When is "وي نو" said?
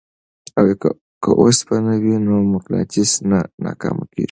2.03-2.35